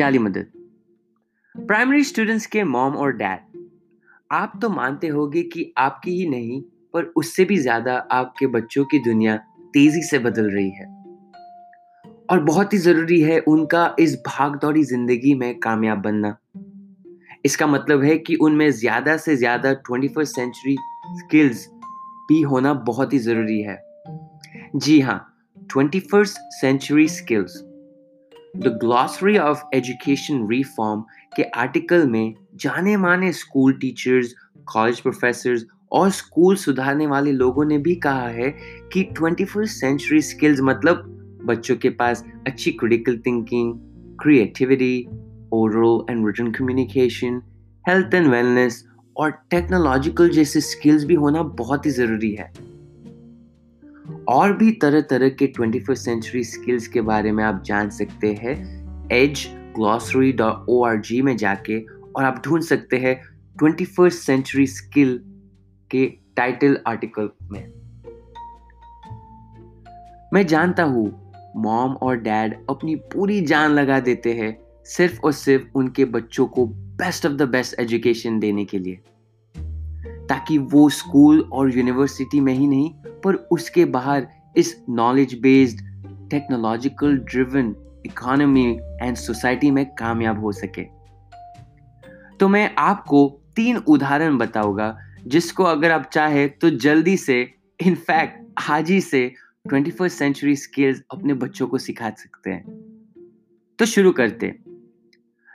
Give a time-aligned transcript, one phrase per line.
[0.00, 0.50] याली मदद
[1.54, 3.48] primary students के mom और डैड
[4.30, 6.60] आप तो मानते होगे कि आपकी ही नहीं,
[6.94, 9.36] पर उससे भी ज़्यादा आपके बच्चों की दुनिया
[9.74, 10.86] तेज़ी से बदल रही है।
[12.30, 16.36] और बहुत ही ज़रूरी है उनका इस भाग दौड़ी ज़िंदगी में कामयाब बनना।
[17.44, 20.76] इसका मतलब है कि उनमें ज़्यादा से ज़्यादा ट्वेंटी फ़र्स्ट सेंचुरी
[21.18, 21.66] स्किल्स
[22.28, 23.78] भी होना बहुत ही ज़रूरी है।
[24.76, 25.18] जी हाँ
[25.72, 27.62] twenty first century skills
[28.56, 31.00] the glossary of education reform
[31.36, 34.34] के आर्टिकल में जाने माने स्कूल टीचर्स
[34.72, 38.50] कॉलेज प्रोफेसर और स्कूल सुधारने वाले लोगों ने भी कहा है
[38.92, 41.04] कि ट्वेंटी फ़र्स्ट सेंचुरी स्किल्स मतलब
[41.44, 43.72] बच्चों के पास अच्छी critical thinking
[44.22, 45.08] creativity
[45.54, 47.42] oral and written communication
[47.88, 48.84] health and wellness
[49.16, 52.52] और टेक्नोलॉजिकल जैसे स्किल्स भी होना बहुत ही ज़रूरी है।
[54.28, 58.32] और भी तरह तरह के ट्वेंटी फ़र्स्ट सेंचुरी स्किल्स के बारे में आप जान सकते
[58.32, 58.54] हैं।
[59.12, 61.80] Ed glossary dot O R G में जाके
[62.16, 63.14] और आप ढूंढ सकते हैं
[63.58, 65.20] ट्वेंटी फ़र्स्ट सेंचुरी स्किल
[65.90, 67.72] के टाइटल आर्टिकल में।
[70.32, 75.78] मैं जानता हूँ मॉम और डैड अपनी पूरी जान लगा देते हैं सिर्फ़ और सिर्फ़
[75.78, 79.00] उनके बच्चों को best of the best education देने के लिए।
[80.30, 82.90] ताकि वो स्कूल और यूनिवर्सिटी में ही नहीं,
[83.24, 85.80] पर उसके बाहर इस knowledge based
[86.30, 87.74] technological driven
[88.06, 90.82] economy and society में कामयाब हो सके।
[92.40, 97.54] तो मैं आपको तीन उदाहरण बताऊँगा, जिसको अगर आप चाहे तो जल्दी से
[97.86, 99.32] इनफैक्ट आज ही से
[99.68, 102.64] ट्वेंटी फ़र्स्ट सेंचुरी स्किल्स अपने बच्चों को सिखा सकते हैं।
[103.78, 104.54] तो शुरू करते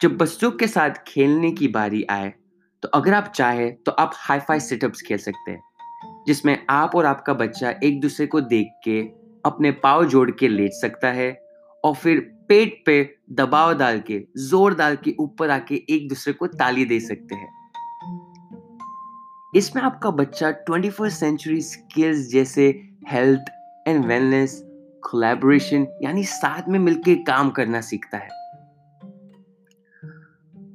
[0.00, 2.32] जब बच्चों के साथ खेलने की बारी आए
[2.86, 7.06] तो अगर आप चाहे तो आप हाई फाई सेटअप्स खेल सकते हैं जिसमें आप और
[7.06, 9.00] आपका बच्चा एक दूसरे को देख के
[9.44, 11.30] अपने पाव जोड़ के लेट सकता है
[11.84, 12.94] और फिर पेट पे
[13.32, 17.48] दबाव डाल के ज़ोर डाल के ऊपर आके एक दूसरे को ताली दे सकते हैं।
[19.56, 22.68] इसमें आपका बच्चा ट्वेंटी फ़र्स्ट सेंचुरी स्किल्स जैसे
[23.08, 23.50] हेल्थ
[23.88, 24.60] एंड वेलनेस
[25.02, 28.44] कोलैबोरेशन यानी साथ में मिलकर काम करना सीखता है।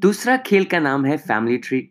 [0.00, 1.88] दूसरा खेल का नाम है फैमिली ट्री।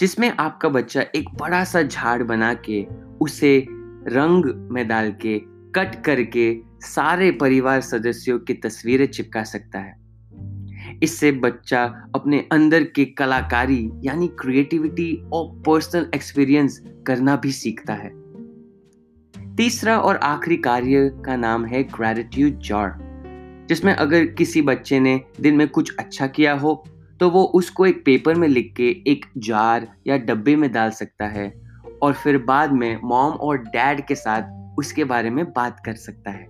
[0.00, 2.86] जिसमें आपका बच्चा एक बड़ा सा झाड़ बना के
[3.20, 3.66] उसे
[4.08, 5.38] रंग में डाल के,
[5.74, 9.98] कट करके सारे परिवार सदस्यों की तस्वीरें चिपका सकता है।
[11.02, 18.10] इससे बच्चा अपने अंदर के कलाकारी यानी क्रिएटिविटी और पर्सनल एक्सपीरियंस करना भी सीखता है।
[19.56, 23.08] तीसरा और आखिरी कार्य का नाम है ग्रेटिट्यूड जार
[23.68, 26.84] जिसमें अगर किसी बच्चे ने दिन में कुछ अच्छा किया हो
[27.20, 31.26] तो वो उसको एक पेपर में लिख के एक जार या डब्बे में डाल सकता
[31.26, 31.62] है
[32.02, 36.30] और फिर बाद में मॉम और डैड के साथ उसके बारे में बात कर सकता
[36.30, 36.46] है।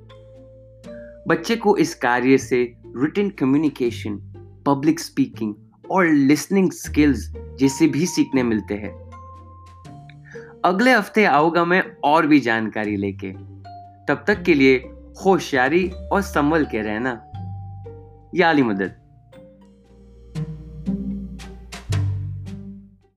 [1.28, 4.16] बच्चे को इस कार्य से रिटन कम्युनिकेशन
[4.66, 5.54] पब्लिक स्पीकिंग
[5.90, 9.08] और लिसनिंग स्किल्स जैसे भी सीखने मिलते हैं।
[10.64, 13.32] अगले हफ़्ते आऊँगा मैं और भी जानकारी लेके।
[14.08, 14.76] तब तक के लिए
[15.24, 17.24] होशियारी और संभल के रहना।
[18.34, 18.97] याली मदद।